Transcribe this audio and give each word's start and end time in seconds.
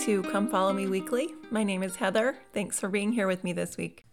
to 0.00 0.22
Come 0.22 0.48
Follow 0.48 0.72
Me 0.72 0.86
Weekly. 0.86 1.34
My 1.50 1.62
name 1.62 1.82
is 1.82 1.96
Heather. 1.96 2.38
Thanks 2.54 2.80
for 2.80 2.88
being 2.88 3.12
here 3.12 3.26
with 3.26 3.44
me 3.44 3.52
this 3.52 3.76
week. 3.76 4.06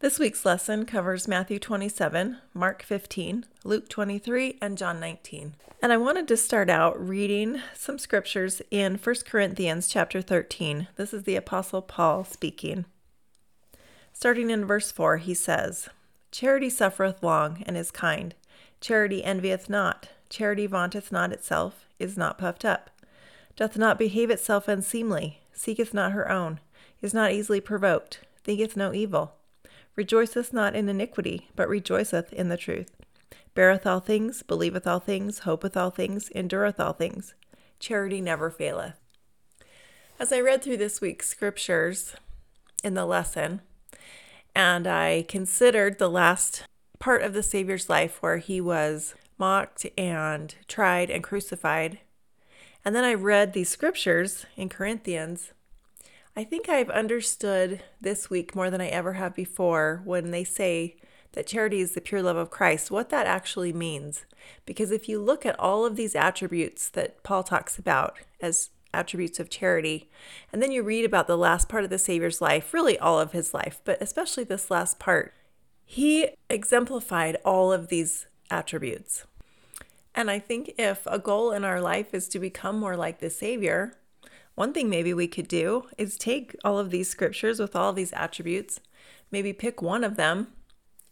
This 0.00 0.18
week's 0.18 0.44
lesson 0.44 0.86
covers 0.86 1.28
Matthew 1.28 1.60
27, 1.60 2.38
Mark 2.52 2.82
15, 2.82 3.46
Luke 3.62 3.88
23, 3.88 4.58
and 4.60 4.76
John 4.76 4.98
19. 4.98 5.54
And 5.80 5.92
I 5.92 5.96
wanted 5.96 6.26
to 6.26 6.36
start 6.36 6.68
out 6.68 7.00
reading 7.00 7.62
some 7.74 7.96
scriptures 7.96 8.60
in 8.72 8.96
1 8.96 9.14
Corinthians 9.24 9.86
chapter 9.86 10.20
13. 10.20 10.88
This 10.96 11.14
is 11.14 11.22
the 11.22 11.36
Apostle 11.36 11.82
Paul 11.82 12.24
speaking. 12.24 12.86
Starting 14.12 14.50
in 14.50 14.64
verse 14.64 14.90
4, 14.90 15.18
he 15.18 15.34
says, 15.34 15.88
Charity 16.32 16.70
suffereth 16.70 17.22
long 17.22 17.62
and 17.66 17.76
is 17.76 17.92
kind. 17.92 18.34
Charity 18.80 19.22
envieth 19.22 19.70
not. 19.70 20.08
Charity 20.28 20.66
vaunteth 20.66 21.12
not 21.12 21.32
itself, 21.32 21.86
is 22.00 22.16
not 22.16 22.36
puffed 22.36 22.64
up, 22.64 22.90
doth 23.56 23.76
not 23.76 23.98
behave 23.98 24.30
itself 24.30 24.68
unseemly, 24.68 25.40
seeketh 25.52 25.92
not 25.92 26.12
her 26.12 26.30
own, 26.30 26.60
is 27.00 27.14
not 27.14 27.32
easily 27.32 27.60
provoked, 27.60 28.20
thinketh 28.44 28.76
no 28.76 28.92
evil 28.92 29.32
rejoiceth 29.96 30.52
not 30.52 30.76
in 30.76 30.88
iniquity, 30.88 31.48
but 31.56 31.68
rejoiceth 31.68 32.32
in 32.32 32.50
the 32.50 32.56
truth, 32.56 32.94
beareth 33.54 33.86
all 33.86 34.00
things, 34.00 34.42
believeth 34.42 34.86
all 34.86 35.00
things, 35.00 35.40
hopeth 35.40 35.76
all 35.76 35.90
things, 35.90 36.30
endureth 36.34 36.78
all 36.78 36.92
things. 36.92 37.34
Charity 37.80 38.20
never 38.20 38.50
faileth. 38.50 38.94
As 40.20 40.32
I 40.32 40.40
read 40.40 40.62
through 40.62 40.76
this 40.76 41.00
week's 41.00 41.28
scriptures 41.28 42.14
in 42.84 42.94
the 42.94 43.06
lesson, 43.06 43.62
and 44.54 44.86
I 44.86 45.24
considered 45.28 45.98
the 45.98 46.08
last 46.08 46.64
part 46.98 47.22
of 47.22 47.32
the 47.32 47.42
Savior's 47.42 47.90
life 47.90 48.22
where 48.22 48.38
he 48.38 48.60
was 48.60 49.14
mocked 49.38 49.86
and 49.98 50.54
tried 50.68 51.10
and 51.10 51.22
crucified, 51.22 51.98
and 52.86 52.94
then 52.94 53.02
I 53.02 53.14
read 53.14 53.52
these 53.52 53.68
scriptures 53.68 54.46
in 54.56 54.68
Corinthians, 54.68 55.52
I 56.36 56.44
think 56.44 56.68
I've 56.68 56.88
understood 56.88 57.82
this 58.00 58.30
week 58.30 58.54
more 58.54 58.70
than 58.70 58.80
I 58.80 58.86
ever 58.86 59.14
have 59.14 59.34
before 59.34 60.02
when 60.04 60.30
they 60.30 60.44
say 60.44 60.94
that 61.32 61.48
charity 61.48 61.80
is 61.80 61.92
the 61.92 62.00
pure 62.00 62.22
love 62.22 62.36
of 62.36 62.48
Christ, 62.50 62.92
what 62.92 63.10
that 63.10 63.26
actually 63.26 63.72
means. 63.72 64.24
Because 64.64 64.92
if 64.92 65.08
you 65.08 65.18
look 65.18 65.44
at 65.44 65.58
all 65.58 65.84
of 65.84 65.96
these 65.96 66.14
attributes 66.14 66.88
that 66.90 67.24
Paul 67.24 67.42
talks 67.42 67.76
about 67.76 68.18
as 68.40 68.70
attributes 68.94 69.40
of 69.40 69.50
charity, 69.50 70.08
and 70.52 70.62
then 70.62 70.70
you 70.70 70.84
read 70.84 71.04
about 71.04 71.26
the 71.26 71.36
last 71.36 71.68
part 71.68 71.82
of 71.82 71.90
the 71.90 71.98
Savior's 71.98 72.40
life, 72.40 72.72
really 72.72 72.96
all 73.00 73.18
of 73.18 73.32
his 73.32 73.52
life, 73.52 73.80
but 73.84 74.00
especially 74.00 74.44
this 74.44 74.70
last 74.70 75.00
part, 75.00 75.34
he 75.84 76.28
exemplified 76.48 77.36
all 77.44 77.72
of 77.72 77.88
these 77.88 78.26
attributes. 78.48 79.24
And 80.16 80.30
I 80.30 80.38
think 80.38 80.72
if 80.78 81.06
a 81.06 81.18
goal 81.18 81.52
in 81.52 81.62
our 81.62 81.80
life 81.80 82.14
is 82.14 82.26
to 82.28 82.38
become 82.38 82.80
more 82.80 82.96
like 82.96 83.20
the 83.20 83.28
Savior, 83.28 83.98
one 84.54 84.72
thing 84.72 84.88
maybe 84.88 85.12
we 85.12 85.28
could 85.28 85.46
do 85.46 85.84
is 85.98 86.16
take 86.16 86.56
all 86.64 86.78
of 86.78 86.90
these 86.90 87.10
scriptures 87.10 87.60
with 87.60 87.76
all 87.76 87.90
of 87.90 87.96
these 87.96 88.14
attributes, 88.14 88.80
maybe 89.30 89.52
pick 89.52 89.82
one 89.82 90.02
of 90.02 90.16
them 90.16 90.48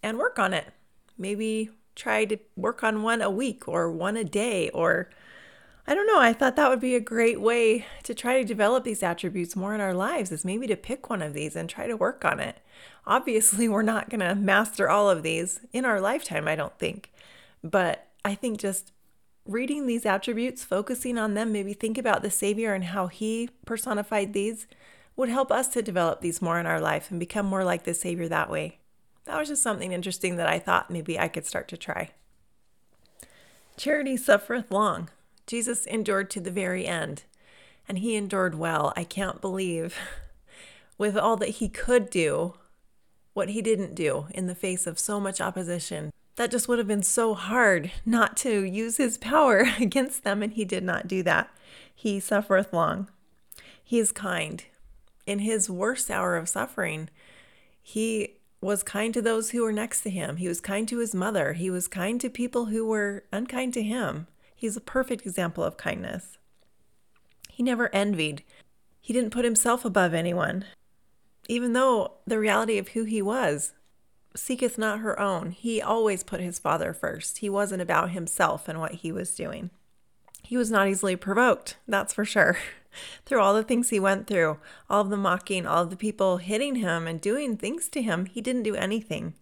and 0.03 0.17
work 0.17 0.39
on 0.39 0.55
it. 0.55 0.73
Maybe 1.19 1.71
try 1.95 2.25
to 2.25 2.39
work 2.57 2.83
on 2.83 3.03
one 3.03 3.21
a 3.21 3.31
week 3.31 3.69
or 3.69 3.93
one 3.93 4.17
a 4.17 4.25
day 4.25 4.71
or 4.71 5.11
I 5.87 5.95
don't 5.95 6.07
know. 6.07 6.19
I 6.19 6.33
thought 6.33 6.57
that 6.57 6.71
would 6.71 6.81
be 6.81 6.95
a 6.95 7.01
great 7.01 7.43
way 7.43 7.85
to 8.05 8.15
try 8.15 8.39
to 8.39 8.49
develop 8.49 8.85
these 8.85 9.03
attributes 9.03 9.55
more 9.55 9.75
in 9.75 9.83
our 9.83 9.93
lives 9.93 10.33
is 10.33 10.43
maybe 10.43 10.67
to 10.69 10.77
pick 10.77 11.11
one 11.11 11.21
of 11.21 11.35
these 11.35 11.55
and 11.55 11.69
try 11.69 11.87
to 11.87 11.95
work 11.95 12.25
on 12.25 12.41
it. 12.41 12.57
Obviously, 13.07 13.69
we're 13.69 13.83
not 13.83 14.09
going 14.09 14.21
to 14.21 14.35
master 14.35 14.89
all 14.89 15.11
of 15.11 15.23
these 15.23 15.61
in 15.75 15.85
our 15.85 16.01
lifetime, 16.01 16.49
I 16.49 16.57
don't 16.57 16.79
think. 16.79 17.13
But 17.63 18.09
I 18.25 18.35
think 18.35 18.59
just 18.59 18.93
reading 19.47 19.87
these 19.87 20.07
attributes, 20.07 20.65
focusing 20.65 21.19
on 21.19 21.35
them, 21.35 21.53
maybe 21.53 21.75
think 21.75 21.99
about 21.99 22.23
the 22.23 22.31
Savior 22.31 22.73
and 22.73 22.85
how 22.85 23.09
He 23.09 23.51
personified 23.67 24.33
these, 24.33 24.67
would 25.17 25.29
help 25.29 25.53
us 25.53 25.69
to 25.69 25.83
develop 25.83 26.21
these 26.21 26.43
more 26.43 26.59
in 26.59 26.67
our 26.67 26.81
life 26.81 27.11
and 27.11 27.21
become 27.21 27.47
more 27.47 27.65
like 27.65 27.85
the 27.85 27.95
Savior 27.95 28.29
that 28.29 28.51
way. 28.51 28.79
That 29.27 29.39
was 29.39 29.49
just 29.49 29.63
something 29.63 29.93
interesting 29.93 30.37
that 30.37 30.49
I 30.49 30.59
thought 30.59 30.91
maybe 30.91 31.19
I 31.19 31.29
could 31.29 31.47
start 31.47 31.69
to 31.69 31.77
try. 31.77 32.11
Charity 33.77 34.17
suffereth 34.17 34.71
long. 34.71 35.11
Jesus 35.47 35.85
endured 35.87 36.31
to 36.31 36.41
the 36.41 36.51
very 36.51 36.87
end, 36.87 37.25
and 37.87 37.99
he 37.99 38.17
endured 38.17 38.55
well. 38.55 38.93
I 38.97 39.05
can't 39.05 39.41
believe, 39.41 39.97
with 40.99 41.17
all 41.17 41.37
that 41.37 41.51
he 41.51 41.69
could 41.69 42.09
do, 42.09 42.55
what 43.35 43.51
he 43.51 43.61
didn't 43.61 43.95
do 43.95 44.27
in 44.31 44.47
the 44.47 44.55
face 44.55 44.87
of 44.87 44.99
so 44.99 45.21
much 45.21 45.41
opposition 45.41 46.11
that 46.37 46.51
just 46.51 46.69
would 46.69 46.79
have 46.79 46.89
been 46.89 47.03
so 47.03 47.35
hard 47.35 47.93
not 48.05 48.37
to 48.39 48.65
use 48.65 48.97
his 48.97 49.19
power 49.19 49.67
against 49.81 50.25
them, 50.25 50.43
and 50.43 50.53
he 50.53 50.65
did 50.65 50.85
not 50.85 51.07
do 51.07 51.23
that. 51.23 51.51
He 51.95 52.21
suffereth 52.21 52.73
long. 52.73 53.09
He 53.83 53.99
is 53.99 54.13
kind. 54.13 54.65
In 55.27 55.41
his 55.41 55.71
worst 55.71 56.11
hour 56.11 56.37
of 56.37 56.49
suffering, 56.49 57.09
he 57.83 58.37
was 58.61 58.83
kind 58.83 59.13
to 59.15 59.23
those 59.23 59.51
who 59.51 59.63
were 59.63 59.73
next 59.73 60.01
to 60.03 60.11
him. 60.11 60.37
He 60.37 60.49
was 60.49 60.61
kind 60.61 60.89
to 60.89 60.99
his 60.99 61.15
mother. 61.15 61.53
He 61.53 61.71
was 61.71 61.87
kind 61.87 62.21
to 62.21 62.31
people 62.31 62.67
who 62.67 62.87
were 62.87 63.25
unkind 63.33 63.75
to 63.75 63.83
him. 63.83 64.27
He's 64.55 64.77
a 64.77 64.81
perfect 64.81 65.27
example 65.27 65.63
of 65.63 65.77
kindness. 65.77 66.39
He 67.51 67.63
never 67.63 67.95
envied. 67.95 68.43
He 69.01 69.13
didn't 69.13 69.31
put 69.31 69.45
himself 69.45 69.85
above 69.85 70.15
anyone, 70.15 70.65
even 71.47 71.75
though 71.75 72.13
the 72.27 72.39
reality 72.39 72.79
of 72.79 72.89
who 72.89 73.05
he 73.05 73.21
was 73.21 73.75
seeketh 74.37 74.79
not 74.79 75.01
her 75.01 75.19
own. 75.19 75.51
He 75.51 75.81
always 75.81 76.23
put 76.23 76.41
his 76.41 76.59
father 76.59 76.93
first. 76.93 77.39
He 77.39 77.49
wasn't 77.49 77.83
about 77.83 78.11
himself 78.11 78.69
and 78.69 78.81
what 78.81 78.95
he 78.95 79.13
was 79.13 79.35
doing. 79.35 79.71
He 80.43 80.57
was 80.57 80.71
not 80.71 80.89
easily 80.89 81.17
provoked, 81.17 81.77
that's 81.87 82.13
for 82.13 82.25
sure. 82.25 82.59
through 83.25 83.41
all 83.41 83.55
the 83.55 83.63
things 83.63 83.91
he 83.91 84.01
went 84.01 84.27
through, 84.27 84.59
all 84.89 85.03
of 85.03 85.11
the 85.11 85.17
mocking, 85.17 85.67
all 85.67 85.85
of 85.85 85.91
the 85.91 85.97
people 85.97 86.39
hitting 86.39 86.77
him 86.77 87.07
and 87.07 87.21
doing 87.21 87.57
things 87.57 87.89
to 87.89 88.03
him, 88.03 88.27
he 88.27 88.41
didn't 88.41 88.63
do 88.63 88.75
anything. 88.75 89.35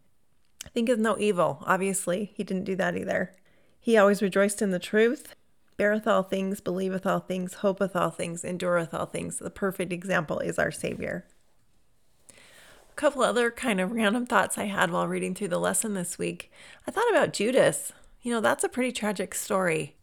Thinketh 0.74 0.98
no 0.98 1.18
evil. 1.18 1.62
Obviously, 1.66 2.32
he 2.34 2.44
didn't 2.44 2.64
do 2.64 2.76
that 2.76 2.96
either. 2.96 3.34
He 3.80 3.96
always 3.96 4.22
rejoiced 4.22 4.62
in 4.62 4.70
the 4.70 4.78
truth, 4.78 5.34
beareth 5.76 6.06
all 6.06 6.22
things, 6.22 6.60
believeth 6.60 7.04
all 7.04 7.18
things, 7.18 7.54
hopeth 7.54 7.96
all 7.96 8.10
things, 8.10 8.44
endureth 8.44 8.94
all 8.94 9.06
things. 9.06 9.38
The 9.38 9.50
perfect 9.50 9.92
example 9.92 10.38
is 10.38 10.58
our 10.58 10.70
Savior. 10.70 11.26
Couple 12.94 13.22
other 13.22 13.50
kind 13.50 13.80
of 13.80 13.92
random 13.92 14.26
thoughts 14.26 14.58
I 14.58 14.64
had 14.64 14.90
while 14.90 15.08
reading 15.08 15.34
through 15.34 15.48
the 15.48 15.58
lesson 15.58 15.94
this 15.94 16.18
week. 16.18 16.52
I 16.86 16.90
thought 16.90 17.10
about 17.10 17.32
Judas. 17.32 17.92
You 18.20 18.32
know, 18.32 18.40
that's 18.40 18.62
a 18.62 18.68
pretty 18.68 18.92
tragic 18.92 19.34
story. 19.34 19.96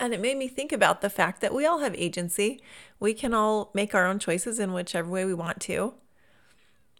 And 0.00 0.12
it 0.12 0.20
made 0.20 0.36
me 0.36 0.48
think 0.48 0.72
about 0.72 1.00
the 1.00 1.10
fact 1.10 1.40
that 1.40 1.54
we 1.54 1.64
all 1.64 1.78
have 1.78 1.94
agency. 1.94 2.60
We 2.98 3.14
can 3.14 3.32
all 3.32 3.70
make 3.72 3.94
our 3.94 4.06
own 4.06 4.18
choices 4.18 4.58
in 4.58 4.72
whichever 4.72 5.08
way 5.08 5.24
we 5.24 5.34
want 5.34 5.60
to, 5.60 5.94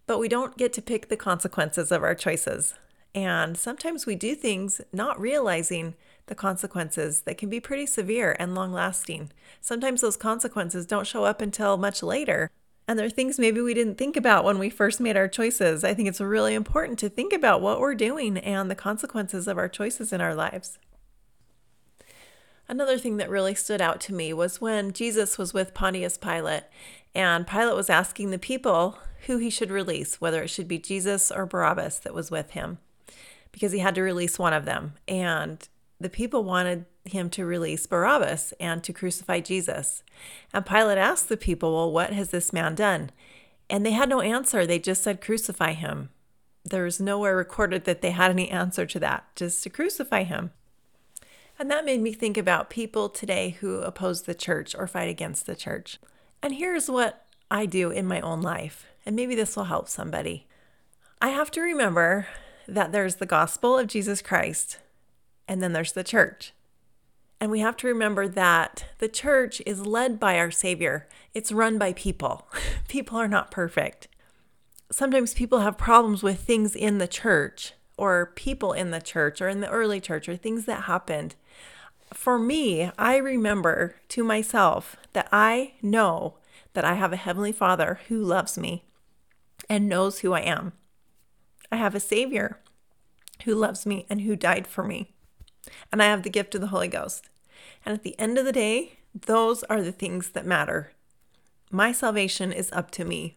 but 0.07 0.21
we 0.21 0.29
don't 0.29 0.57
get 0.57 0.73
to 0.75 0.83
pick 0.83 1.09
the 1.09 1.17
consequences 1.17 1.91
of 1.91 2.05
our 2.05 2.15
choices. 2.15 2.75
And 3.15 3.59
sometimes 3.59 4.07
we 4.07 4.15
do 4.15 4.35
things 4.37 4.81
not 4.93 5.21
realizing 5.21 5.95
the 6.27 6.35
consequences 6.37 7.23
that 7.23 7.39
can 7.39 7.49
be 7.49 7.61
pretty 7.61 7.87
severe 7.87 8.37
and 8.39 8.55
long 8.55 8.73
lasting. 8.73 9.33
Sometimes 9.61 10.01
those 10.01 10.17
consequences 10.17 10.87
don't 10.87 11.07
show 11.07 11.25
up 11.25 11.41
until 11.41 11.77
much 11.77 12.03
later. 12.03 12.51
And 12.89 12.99
there 12.99 13.07
are 13.07 13.11
things 13.11 13.39
maybe 13.39 13.61
we 13.61 13.75
didn't 13.75 13.97
think 13.97 14.17
about 14.17 14.45
when 14.45 14.59
we 14.59 14.69
first 14.69 15.01
made 15.01 15.17
our 15.17 15.29
choices. 15.29 15.85
I 15.85 15.95
think 15.95 16.09
it's 16.09 16.21
really 16.21 16.55
important 16.55 16.99
to 16.99 17.09
think 17.09 17.33
about 17.33 17.61
what 17.61 17.81
we're 17.81 17.95
doing 17.95 18.37
and 18.37 18.71
the 18.71 18.75
consequences 18.75 19.47
of 19.47 19.57
our 19.57 19.69
choices 19.69 20.13
in 20.13 20.21
our 20.21 20.35
lives. 20.35 20.79
Another 22.69 22.99
thing 22.99 23.19
that 23.19 23.31
really 23.31 23.55
stood 23.55 23.81
out 23.81 24.01
to 24.03 24.15
me 24.15 24.33
was 24.33 24.61
when 24.61 24.93
Jesus 24.93 25.39
was 25.39 25.53
with 25.53 25.75
Pontius 25.75 26.17
Pilate, 26.17 26.65
and 27.15 27.47
Pilate 27.47 27.77
was 27.77 27.91
asking 27.91 28.31
the 28.31 28.39
people 28.39 28.99
who 29.27 29.39
he 29.39 29.51
should 29.51 29.71
release, 29.71 30.21
whether 30.21 30.43
it 30.43 30.49
should 30.49 30.69
be 30.69 30.79
Jesus 30.79 31.31
or 31.31 31.47
Barabbas 31.47 31.99
that 32.01 32.15
was 32.15 32.31
with 32.31 32.53
him, 32.53 32.79
because 33.53 33.73
he 33.73 33.81
had 33.81 33.95
to 33.95 34.03
release 34.03 34.39
one 34.39 34.53
of 34.53 34.65
them. 34.65 34.95
And 35.07 35.69
the 36.01 36.09
people 36.09 36.45
wanted 36.45 36.87
him 37.05 37.31
to 37.31 37.45
release 37.45 37.87
Barabbas 37.87 38.53
and 38.61 38.83
to 38.85 38.93
crucify 38.93 39.41
Jesus. 39.41 40.03
And 40.53 40.65
Pilate 40.65 40.99
asked 40.99 41.29
the 41.29 41.37
people, 41.37 41.73
Well, 41.73 41.93
what 41.93 42.13
has 42.13 42.31
this 42.31 42.53
man 42.53 42.75
done? 42.75 43.11
And 43.69 43.85
they 43.85 43.93
had 43.93 44.09
no 44.09 44.21
answer. 44.21 44.67
They 44.67 44.79
just 44.79 45.03
said, 45.03 45.21
Crucify 45.21 45.73
him. 45.73 46.11
There's 46.65 47.01
nowhere 47.01 47.37
recorded 47.37 47.85
that 47.85 48.03
they 48.03 48.13
had 48.13 48.31
any 48.31 48.49
answer 48.49 48.87
to 48.87 49.01
that, 49.01 49.25
just 49.35 49.63
to 49.65 49.71
crucify 49.71 50.23
him. 50.23 50.53
And 51.59 51.71
that 51.71 51.85
made 51.85 52.01
me 52.01 52.13
think 52.13 52.37
about 52.37 52.71
people 52.71 53.09
today 53.09 53.57
who 53.61 53.81
oppose 53.81 54.23
the 54.23 54.35
church 54.35 54.75
or 54.77 54.87
fight 54.87 55.09
against 55.09 55.47
the 55.47 55.57
church. 55.57 55.99
And 56.43 56.55
here's 56.55 56.89
what 56.89 57.27
I 57.51 57.67
do 57.67 57.91
in 57.91 58.07
my 58.07 58.21
own 58.21 58.41
life, 58.41 58.87
and 59.05 59.15
maybe 59.15 59.35
this 59.35 59.57
will 59.57 59.65
help 59.65 59.89
somebody. 59.89 60.47
I 61.21 61.29
have 61.29 61.51
to 61.53 61.61
remember 61.61 62.27
that 62.67 62.93
there's 62.93 63.17
the 63.17 63.27
gospel 63.27 63.79
of 63.79 63.87
Jesus 63.87 64.23
Christ, 64.23 64.79
and 65.47 65.63
then 65.63 65.73
there's 65.73 65.93
the 65.93 66.05
church. 66.05 66.53
And 67.43 67.51
we 67.51 67.59
have 67.59 67.77
to 67.79 67.89
remember 67.89 68.29
that 68.29 68.85
the 68.99 69.09
church 69.09 69.61
is 69.67 69.85
led 69.85 70.21
by 70.21 70.39
our 70.39 70.53
Savior. 70.53 71.09
It's 71.35 71.51
run 71.51 71.77
by 71.77 71.93
people. 71.93 72.47
people 72.89 73.19
are 73.19 73.27
not 73.27 73.51
perfect. 73.51 74.07
Sometimes 74.93 75.35
people 75.35 75.59
have 75.59 75.77
problems 75.77 76.23
with 76.23 76.39
things 76.39 76.77
in 76.77 76.99
the 76.99 77.09
church 77.09 77.73
or 77.97 78.31
people 78.37 78.73
in 78.73 78.93
the 78.93 79.01
church 79.01 79.43
or 79.43 79.49
in 79.49 79.61
the 79.61 79.69
early 79.71 80.01
church 80.01 80.29
or 80.29 80.37
things 80.37 80.67
that 80.67 80.85
happened. 80.85 81.35
for 82.13 82.39
me, 82.39 82.93
I 82.97 83.17
remember 83.17 83.97
to 84.11 84.23
myself 84.23 84.97
that 85.13 85.29
I 85.33 85.73
know 85.83 86.35
that 86.75 86.85
I 86.85 86.95
have 86.95 87.13
a 87.13 87.17
Heavenly 87.17 87.51
Father 87.51 87.99
who 88.07 88.23
loves 88.23 88.57
me 88.57 88.85
and 89.69 89.89
knows 89.89 90.21
who 90.21 90.33
I 90.33 90.43
am. 90.43 90.75
I 91.73 91.77
have 91.77 91.97
a 91.97 92.01
Savior 92.01 92.61
who 93.47 93.57
loves 93.57 93.85
me 93.85 94.07
and 94.09 94.21
who 94.21 94.37
died 94.37 94.69
for 94.69 94.85
me. 94.85 95.09
And 95.91 96.01
I 96.01 96.07
have 96.07 96.23
the 96.23 96.31
gift 96.31 96.55
of 96.55 96.61
the 96.61 96.69
Holy 96.69 96.89
Ghost. 96.89 97.31
And 97.85 97.95
at 97.95 98.03
the 98.03 98.19
end 98.19 98.39
of 98.39 98.45
the 98.45 98.53
day, 98.53 98.99
those 99.15 99.63
are 99.65 99.83
the 99.83 99.93
things 99.93 100.31
that 100.31 100.47
matter. 100.47 100.93
My 101.71 101.93
salvation 101.93 102.53
is 102.53 102.71
up 102.73 102.91
to 102.93 103.05
me. 103.05 103.37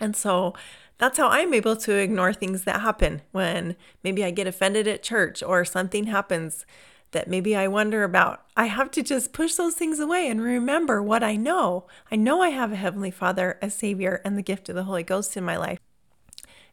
And 0.00 0.16
so 0.16 0.54
that's 0.98 1.18
how 1.18 1.28
I'm 1.28 1.54
able 1.54 1.76
to 1.76 1.92
ignore 1.94 2.32
things 2.32 2.64
that 2.64 2.80
happen 2.80 3.22
when 3.32 3.76
maybe 4.02 4.24
I 4.24 4.30
get 4.30 4.46
offended 4.46 4.88
at 4.88 5.02
church 5.02 5.42
or 5.42 5.64
something 5.64 6.06
happens 6.06 6.64
that 7.12 7.28
maybe 7.28 7.54
I 7.54 7.68
wonder 7.68 8.02
about. 8.02 8.44
I 8.56 8.66
have 8.66 8.90
to 8.92 9.02
just 9.02 9.32
push 9.32 9.54
those 9.54 9.74
things 9.74 10.00
away 10.00 10.28
and 10.28 10.40
remember 10.42 11.02
what 11.02 11.22
I 11.22 11.36
know. 11.36 11.86
I 12.10 12.16
know 12.16 12.42
I 12.42 12.48
have 12.48 12.72
a 12.72 12.76
Heavenly 12.76 13.10
Father, 13.10 13.58
a 13.62 13.70
Savior, 13.70 14.20
and 14.24 14.36
the 14.36 14.42
gift 14.42 14.68
of 14.68 14.74
the 14.74 14.84
Holy 14.84 15.02
Ghost 15.02 15.36
in 15.36 15.44
my 15.44 15.56
life. 15.56 15.78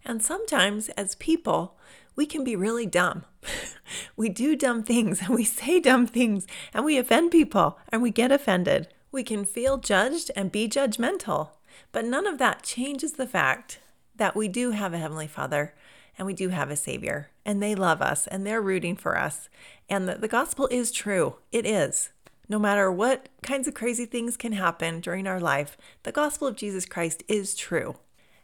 And 0.03 0.21
sometimes, 0.21 0.89
as 0.89 1.15
people, 1.15 1.77
we 2.15 2.25
can 2.25 2.43
be 2.43 2.55
really 2.55 2.85
dumb. 2.85 3.25
we 4.15 4.29
do 4.29 4.55
dumb 4.55 4.83
things 4.83 5.21
and 5.21 5.29
we 5.29 5.43
say 5.43 5.79
dumb 5.79 6.07
things 6.07 6.47
and 6.73 6.85
we 6.85 6.97
offend 6.97 7.31
people 7.31 7.79
and 7.89 8.01
we 8.01 8.11
get 8.11 8.31
offended. 8.31 8.87
We 9.11 9.23
can 9.23 9.45
feel 9.45 9.77
judged 9.77 10.31
and 10.35 10.51
be 10.51 10.67
judgmental, 10.67 11.49
but 11.91 12.05
none 12.05 12.27
of 12.27 12.39
that 12.39 12.63
changes 12.63 13.13
the 13.13 13.27
fact 13.27 13.79
that 14.15 14.35
we 14.35 14.47
do 14.47 14.71
have 14.71 14.93
a 14.93 14.97
Heavenly 14.97 15.27
Father 15.27 15.73
and 16.17 16.25
we 16.25 16.33
do 16.33 16.49
have 16.49 16.69
a 16.69 16.75
Savior 16.75 17.29
and 17.45 17.61
they 17.61 17.75
love 17.75 18.01
us 18.01 18.27
and 18.27 18.45
they're 18.45 18.61
rooting 18.61 18.95
for 18.95 19.17
us 19.17 19.49
and 19.89 20.07
that 20.07 20.21
the 20.21 20.27
gospel 20.27 20.67
is 20.71 20.91
true. 20.91 21.37
It 21.51 21.65
is. 21.65 22.09
No 22.49 22.59
matter 22.59 22.91
what 22.91 23.29
kinds 23.41 23.67
of 23.67 23.73
crazy 23.73 24.05
things 24.05 24.37
can 24.37 24.51
happen 24.51 24.99
during 24.99 25.27
our 25.27 25.39
life, 25.39 25.77
the 26.03 26.11
gospel 26.11 26.47
of 26.47 26.55
Jesus 26.55 26.85
Christ 26.85 27.23
is 27.27 27.55
true. 27.55 27.95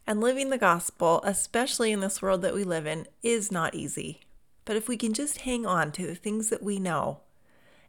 And 0.10 0.22
living 0.22 0.50
the 0.50 0.58
gospel, 0.58 1.22
especially 1.24 1.92
in 1.92 2.00
this 2.00 2.20
world 2.20 2.42
that 2.42 2.56
we 2.56 2.64
live 2.64 2.88
in, 2.88 3.06
is 3.22 3.52
not 3.52 3.76
easy. 3.76 4.22
But 4.66 4.76
if 4.76 4.88
we 4.88 4.98
can 4.98 5.14
just 5.14 5.42
hang 5.42 5.68
on 5.68 5.92
to 5.92 6.08
the 6.08 6.16
things 6.16 6.50
that 6.50 6.64
we 6.64 6.80
know 6.80 7.20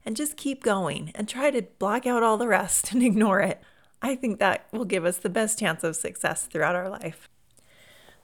and 0.05 0.15
just 0.15 0.37
keep 0.37 0.63
going 0.63 1.13
and 1.15 1.27
try 1.27 1.51
to 1.51 1.63
block 1.63 2.07
out 2.07 2.23
all 2.23 2.37
the 2.37 2.47
rest 2.47 2.93
and 2.93 3.03
ignore 3.03 3.41
it, 3.41 3.63
I 4.03 4.17
think 4.17 4.39
that 4.39 4.67
will 4.71 4.85
give 4.85 5.07
us 5.07 5.17
the 5.17 5.31
best 5.31 5.59
chance 5.59 5.83
of 5.83 5.97
success 5.97 6.45
throughout 6.45 6.77
our 6.77 6.91
life. 6.91 7.31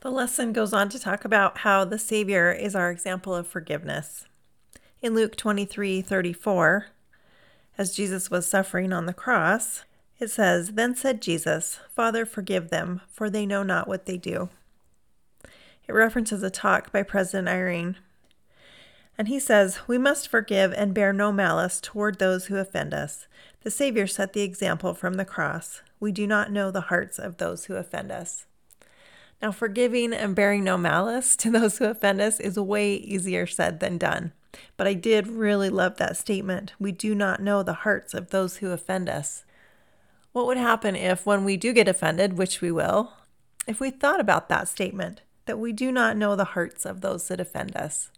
The 0.02 0.10
lesson 0.10 0.52
goes 0.52 0.74
on 0.74 0.90
to 0.90 0.98
talk 0.98 1.24
about 1.24 1.58
how 1.58 1.86
the 1.86 1.98
Savior 1.98 2.52
is 2.52 2.76
our 2.76 2.90
example 2.90 3.34
of 3.34 3.46
forgiveness. 3.46 4.26
In 5.00 5.14
Luke 5.14 5.36
23 5.36 6.02
34, 6.02 6.88
as 7.78 7.96
Jesus 7.96 8.30
was 8.30 8.46
suffering 8.46 8.92
on 8.92 9.06
the 9.06 9.14
cross, 9.14 9.84
it 10.18 10.30
says, 10.30 10.72
Then 10.72 10.94
said 10.94 11.20
Jesus, 11.20 11.80
Father, 11.94 12.24
forgive 12.24 12.70
them, 12.70 13.00
for 13.10 13.28
they 13.28 13.46
know 13.46 13.62
not 13.62 13.88
what 13.88 14.06
they 14.06 14.16
do. 14.16 14.48
It 15.88 15.92
references 15.92 16.42
a 16.42 16.50
talk 16.50 16.90
by 16.90 17.02
President 17.02 17.48
Eyring. 17.48 17.96
And 19.18 19.28
he 19.28 19.38
says, 19.38 19.80
We 19.86 19.98
must 19.98 20.28
forgive 20.28 20.72
and 20.72 20.94
bear 20.94 21.12
no 21.12 21.32
malice 21.32 21.80
toward 21.80 22.18
those 22.18 22.46
who 22.46 22.56
offend 22.56 22.92
us. 22.92 23.26
The 23.62 23.70
Savior 23.70 24.06
set 24.06 24.32
the 24.32 24.42
example 24.42 24.94
from 24.94 25.14
the 25.14 25.24
cross. 25.24 25.82
We 25.98 26.12
do 26.12 26.26
not 26.26 26.52
know 26.52 26.70
the 26.70 26.82
hearts 26.82 27.18
of 27.18 27.38
those 27.38 27.64
who 27.64 27.76
offend 27.76 28.12
us. 28.12 28.46
Now, 29.40 29.52
forgiving 29.52 30.12
and 30.12 30.34
bearing 30.34 30.64
no 30.64 30.78
malice 30.78 31.36
to 31.36 31.50
those 31.52 31.78
who 31.78 31.86
offend 31.86 32.20
us 32.20 32.40
is 32.40 32.58
way 32.58 32.94
easier 32.94 33.46
said 33.46 33.80
than 33.80 33.98
done. 33.98 34.32
But 34.76 34.86
I 34.86 34.94
did 34.94 35.26
really 35.26 35.68
love 35.68 35.96
that 35.96 36.16
statement. 36.16 36.72
We 36.78 36.92
do 36.92 37.14
not 37.14 37.42
know 37.42 37.62
the 37.62 37.74
hearts 37.74 38.14
of 38.14 38.30
those 38.30 38.58
who 38.58 38.70
offend 38.70 39.08
us. 39.08 39.44
What 40.36 40.48
would 40.48 40.58
happen 40.58 40.94
if, 40.96 41.24
when 41.24 41.46
we 41.46 41.56
do 41.56 41.72
get 41.72 41.88
offended, 41.88 42.36
which 42.36 42.60
we 42.60 42.70
will, 42.70 43.14
if 43.66 43.80
we 43.80 43.88
thought 43.88 44.20
about 44.20 44.50
that 44.50 44.68
statement, 44.68 45.22
that 45.46 45.58
we 45.58 45.72
do 45.72 45.90
not 45.90 46.18
know 46.18 46.36
the 46.36 46.44
hearts 46.52 46.84
of 46.84 47.00
those 47.00 47.26
that 47.28 47.40
offend 47.40 47.74
us? 47.74 48.10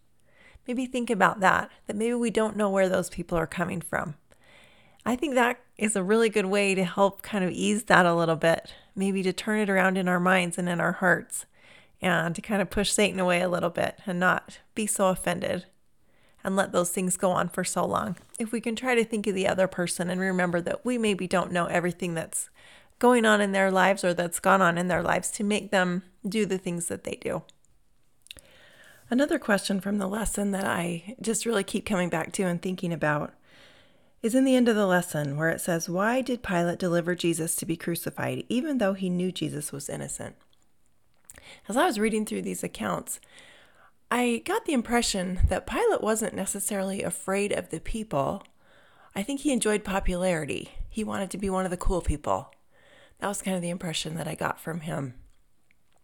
Maybe 0.67 0.85
think 0.85 1.11
about 1.11 1.39
that, 1.39 1.71
that 1.87 1.95
maybe 1.95 2.15
we 2.15 2.31
don't 2.31 2.57
know 2.57 2.71
where 2.71 2.89
those 2.89 3.09
people 3.09 3.39
are 3.39 3.47
coming 3.47 3.81
from. 3.81 4.17
I 5.07 5.15
think 5.15 5.37
that 5.37 5.61
is 5.77 5.95
a 5.95 6.03
really 6.03 6.29
good 6.29 6.47
way 6.47 6.75
to 6.75 6.83
help 6.83 7.23
kind 7.23 7.45
of 7.45 7.53
ease 7.53 7.85
that 7.85 8.05
a 8.05 8.17
little 8.17 8.35
bit, 8.35 8.75
maybe 8.97 9.23
to 9.23 9.33
turn 9.33 9.61
it 9.61 9.71
around 9.71 9.97
in 9.97 10.09
our 10.09 10.19
minds 10.19 10.59
and 10.59 10.69
in 10.69 10.81
our 10.81 10.95
hearts, 10.95 11.47
and 12.03 12.35
to 12.35 12.43
kind 12.43 12.61
of 12.61 12.69
push 12.69 12.91
Satan 12.91 13.21
away 13.21 13.43
a 13.43 13.49
little 13.49 13.71
bit 13.71 14.01
and 14.07 14.19
not 14.19 14.59
be 14.75 14.89
so 14.89 15.07
offended 15.07 15.67
and 16.49 16.57
let 16.57 16.73
those 16.73 16.91
things 16.91 17.19
go 17.19 17.31
on 17.31 17.51
for 17.51 17.63
so 17.63 17.85
long. 17.85 18.17
If 18.39 18.53
we 18.53 18.61
can 18.61 18.75
try 18.75 18.95
to 18.95 19.05
think 19.05 19.27
of 19.27 19.35
the 19.35 19.47
other 19.47 19.69
person 19.69 20.09
and 20.09 20.19
remember 20.19 20.63
that 20.63 20.83
we 20.83 20.97
maybe 20.97 21.29
don't 21.29 21.53
know 21.53 21.67
everything 21.67 22.15
that's 22.15 22.49
going 22.99 23.27
on 23.27 23.43
in 23.43 23.53
their 23.53 23.71
lives 23.71 24.03
or 24.03 24.15
that's 24.15 24.41
gone 24.41 24.63
on 24.63 24.79
in 24.79 24.89
their 24.89 25.03
lives 25.03 25.31
to 25.33 25.45
make 25.45 25.71
them 25.71 26.05
do 26.27 26.47
the 26.47 26.57
things 26.57 26.87
that 26.87 27.05
they 27.05 27.17
do. 27.21 27.43
Another 29.11 29.39
question 29.39 29.79
from 29.79 29.99
the 29.99 30.09
lesson 30.09 30.53
that 30.53 30.65
I 30.65 31.17
just 31.21 31.45
really 31.45 31.65
keep 31.65 31.85
coming 31.85 32.09
back 32.09 32.33
to 32.33 32.45
and 32.45 32.61
thinking 32.61 32.95
about 32.95 33.35
is 34.23 34.35
in 34.35 34.47
the 34.47 34.57
end 34.57 34.69
of 34.69 34.75
the 34.75 34.87
lesson 34.87 35.37
where 35.37 35.51
it 35.51 35.61
says, 35.61 35.89
Why 35.89 36.23
did 36.23 36.43
Pilate 36.43 36.79
deliver 36.79 37.15
Jesus 37.15 37.55
to 37.57 37.67
be 37.67 37.77
crucified, 37.77 38.45
even 38.49 38.79
though 38.79 38.95
he 38.95 39.11
knew 39.11 39.31
Jesus 39.31 39.71
was 39.71 39.91
innocent? 39.91 40.35
As 41.69 41.77
I 41.77 41.85
was 41.85 42.01
reading 42.01 42.25
through 42.25 42.43
these 42.43 42.65
accounts, 42.65 43.21
I 44.11 44.43
got 44.45 44.65
the 44.65 44.73
impression 44.73 45.41
that 45.49 45.67
Pilate 45.67 46.01
wasn't 46.01 46.35
necessarily 46.35 47.03
afraid 47.03 47.53
of 47.53 47.69
the 47.69 47.81
people. 47.81 48.43
I 49.15 49.23
think 49.23 49.41
he 49.41 49.53
enjoyed 49.53 49.85
popularity. 49.85 50.71
He 50.89 51.05
wanted 51.05 51.31
to 51.31 51.39
be 51.39 51.51
one 51.51 51.65
of 51.65 51.71
the 51.71 51.77
cool 51.77 52.01
people. 52.01 52.51
That 53.19 53.29
was 53.29 53.43
kind 53.43 53.55
of 53.55 53.63
the 53.63 53.71
impression 53.71 54.15
that 54.15 54.29
I 54.29 54.35
got 54.35 54.61
from 54.61 54.81
him. 54.81 55.15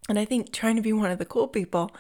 And 0.09 0.19
I 0.19 0.27
think 0.27 0.53
trying 0.53 0.77
to 0.77 0.83
be 0.83 0.93
one 0.93 1.11
of 1.11 1.19
the 1.19 1.25
cool 1.25 1.49
people 1.49 1.95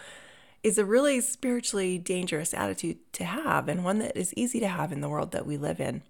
is 0.62 0.76
a 0.76 0.84
really 0.84 1.20
spiritually 1.20 1.98
dangerous 1.98 2.52
attitude 2.52 2.98
to 3.12 3.24
have 3.24 3.68
and 3.68 3.84
one 3.84 3.98
that 3.98 4.16
is 4.16 4.34
easy 4.34 4.60
to 4.60 4.68
have 4.68 4.92
in 4.92 5.00
the 5.00 5.08
world 5.08 5.32
that 5.32 5.46
we 5.46 5.56
live 5.56 5.80
in. 5.80 6.02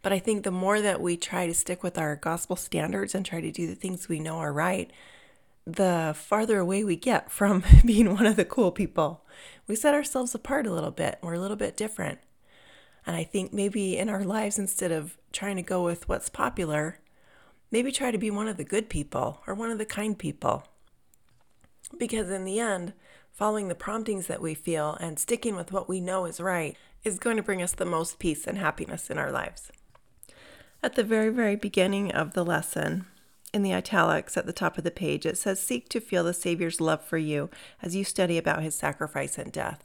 But 0.00 0.12
I 0.12 0.18
think 0.18 0.44
the 0.44 0.50
more 0.50 0.80
that 0.80 1.00
we 1.00 1.16
try 1.16 1.46
to 1.46 1.54
stick 1.54 1.82
with 1.82 1.98
our 1.98 2.16
gospel 2.16 2.56
standards 2.56 3.14
and 3.14 3.24
try 3.24 3.40
to 3.40 3.50
do 3.50 3.66
the 3.66 3.74
things 3.74 4.08
we 4.08 4.20
know 4.20 4.36
are 4.38 4.52
right, 4.52 4.90
the 5.66 6.14
farther 6.16 6.58
away 6.58 6.84
we 6.84 6.96
get 6.96 7.30
from 7.30 7.64
being 7.84 8.12
one 8.12 8.26
of 8.26 8.36
the 8.36 8.44
cool 8.44 8.70
people. 8.70 9.24
We 9.66 9.74
set 9.74 9.94
ourselves 9.94 10.34
apart 10.34 10.66
a 10.66 10.72
little 10.72 10.92
bit. 10.92 11.18
We're 11.22 11.34
a 11.34 11.40
little 11.40 11.56
bit 11.56 11.76
different. 11.76 12.20
And 13.06 13.16
I 13.16 13.24
think 13.24 13.52
maybe 13.52 13.98
in 13.98 14.08
our 14.08 14.24
lives, 14.24 14.58
instead 14.58 14.92
of 14.92 15.16
trying 15.32 15.56
to 15.56 15.62
go 15.62 15.84
with 15.84 16.08
what's 16.08 16.28
popular, 16.28 17.00
maybe 17.70 17.92
try 17.92 18.10
to 18.10 18.18
be 18.18 18.30
one 18.30 18.48
of 18.48 18.56
the 18.56 18.64
good 18.64 18.88
people 18.88 19.42
or 19.46 19.54
one 19.54 19.70
of 19.70 19.78
the 19.78 19.84
kind 19.84 20.18
people. 20.18 20.64
Because 21.98 22.30
in 22.30 22.44
the 22.44 22.58
end, 22.58 22.94
following 23.32 23.68
the 23.68 23.74
promptings 23.74 24.26
that 24.26 24.42
we 24.42 24.54
feel 24.54 24.96
and 25.00 25.18
sticking 25.18 25.54
with 25.56 25.72
what 25.72 25.88
we 25.88 26.00
know 26.00 26.24
is 26.24 26.40
right 26.40 26.76
is 27.04 27.18
going 27.18 27.36
to 27.36 27.42
bring 27.42 27.62
us 27.62 27.72
the 27.72 27.84
most 27.84 28.18
peace 28.18 28.46
and 28.46 28.58
happiness 28.58 29.10
in 29.10 29.18
our 29.18 29.30
lives. 29.30 29.70
At 30.82 30.94
the 30.94 31.04
very, 31.04 31.28
very 31.28 31.54
beginning 31.54 32.12
of 32.12 32.32
the 32.32 32.44
lesson, 32.44 33.06
in 33.52 33.62
the 33.62 33.72
italics 33.72 34.36
at 34.36 34.46
the 34.46 34.52
top 34.52 34.78
of 34.78 34.84
the 34.84 34.90
page, 34.90 35.24
it 35.26 35.38
says, 35.38 35.60
Seek 35.60 35.88
to 35.90 36.00
feel 36.00 36.24
the 36.24 36.34
Savior's 36.34 36.80
love 36.80 37.02
for 37.02 37.18
you 37.18 37.50
as 37.82 37.96
you 37.96 38.04
study 38.04 38.38
about 38.38 38.62
his 38.62 38.74
sacrifice 38.74 39.38
and 39.38 39.52
death. 39.52 39.84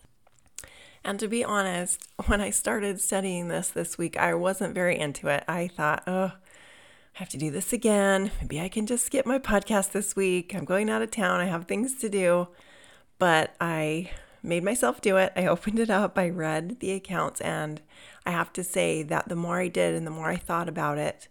And 1.03 1.19
to 1.19 1.27
be 1.27 1.43
honest, 1.43 2.07
when 2.27 2.41
I 2.41 2.51
started 2.51 3.01
studying 3.01 3.47
this 3.47 3.69
this 3.69 3.97
week, 3.97 4.17
I 4.17 4.33
wasn't 4.33 4.75
very 4.75 4.99
into 4.99 5.27
it. 5.27 5.43
I 5.47 5.67
thought, 5.67 6.03
oh, 6.05 6.33
I 7.15 7.19
have 7.19 7.29
to 7.29 7.37
do 7.37 7.49
this 7.49 7.73
again. 7.73 8.31
Maybe 8.39 8.61
I 8.61 8.69
can 8.69 8.85
just 8.85 9.05
skip 9.05 9.25
my 9.25 9.39
podcast 9.39 9.91
this 9.91 10.15
week. 10.15 10.53
I'm 10.53 10.65
going 10.65 10.89
out 10.89 11.01
of 11.01 11.11
town. 11.11 11.39
I 11.39 11.45
have 11.45 11.65
things 11.65 11.95
to 11.95 12.09
do. 12.09 12.49
But 13.17 13.55
I 13.59 14.11
made 14.43 14.63
myself 14.63 15.01
do 15.01 15.17
it. 15.17 15.33
I 15.35 15.45
opened 15.47 15.79
it 15.79 15.89
up, 15.89 16.17
I 16.17 16.29
read 16.29 16.79
the 16.79 16.91
accounts, 16.91 17.41
and 17.41 17.81
I 18.25 18.31
have 18.31 18.53
to 18.53 18.63
say 18.63 19.03
that 19.03 19.29
the 19.29 19.35
more 19.35 19.59
I 19.59 19.67
did 19.67 19.95
and 19.95 20.05
the 20.05 20.11
more 20.11 20.29
I 20.29 20.37
thought 20.37 20.69
about 20.69 20.97
it, 20.97 21.27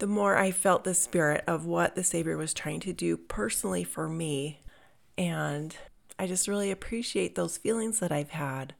the 0.00 0.06
more 0.06 0.36
I 0.36 0.50
felt 0.50 0.84
the 0.84 0.94
spirit 0.94 1.44
of 1.46 1.66
what 1.66 1.94
the 1.94 2.02
Savior 2.02 2.36
was 2.36 2.54
trying 2.54 2.80
to 2.80 2.92
do 2.92 3.18
personally 3.18 3.84
for 3.84 4.08
me. 4.08 4.60
And 5.16 5.76
I 6.18 6.26
just 6.26 6.48
really 6.48 6.70
appreciate 6.70 7.34
those 7.34 7.58
feelings 7.58 8.00
that 8.00 8.10
I've 8.10 8.30
had. 8.30 8.74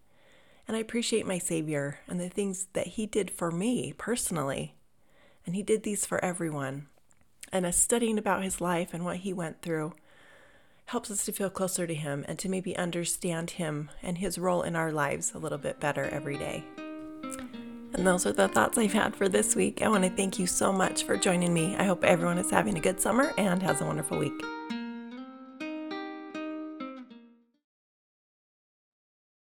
And 0.67 0.77
I 0.77 0.81
appreciate 0.81 1.27
my 1.27 1.39
Savior 1.39 2.01
and 2.09 2.19
the 2.19 2.31
things 2.31 2.69
that 2.73 2.89
He 2.89 3.05
did 3.05 3.31
for 3.31 3.51
me 3.51 3.93
personally. 3.99 4.75
And 5.45 5.55
He 5.55 5.63
did 5.63 5.83
these 5.83 6.07
for 6.07 6.25
everyone. 6.25 6.87
And 7.53 7.67
as 7.67 7.77
studying 7.77 8.17
about 8.17 8.43
His 8.43 8.61
life 8.61 8.95
and 8.95 9.05
what 9.05 9.19
He 9.19 9.35
went 9.35 9.61
through 9.61 9.93
helps 10.87 11.11
us 11.11 11.27
to 11.27 11.33
feel 11.33 11.51
closer 11.51 11.87
to 11.87 11.95
Him 11.95 12.25
and 12.29 12.39
to 12.39 12.49
maybe 12.49 12.75
understand 12.79 13.53
Him 13.53 13.91
and 14.03 14.19
His 14.19 14.39
role 14.39 14.63
in 14.63 14.75
our 14.75 14.91
lives 14.91 15.33
a 15.35 15.39
little 15.39 15.59
bit 15.59 15.81
better 15.81 16.05
every 16.05 16.39
day. 16.39 16.65
And 18.01 18.07
those 18.07 18.25
are 18.25 18.33
the 18.33 18.49
thoughts 18.49 18.79
I've 18.79 18.95
had 18.95 19.15
for 19.15 19.29
this 19.29 19.55
week. 19.55 19.83
I 19.83 19.89
want 19.89 20.05
to 20.05 20.11
thank 20.11 20.39
you 20.39 20.47
so 20.47 20.73
much 20.73 21.03
for 21.03 21.19
joining 21.19 21.53
me. 21.53 21.77
I 21.77 21.85
hope 21.85 22.03
everyone 22.03 22.39
is 22.39 22.51
having 22.51 22.79
a 22.79 22.81
good 22.81 22.99
summer 22.99 23.35
and 23.37 23.63
has 23.63 23.83
a 23.83 23.85
wonderful 23.85 24.17
week. 24.17 24.43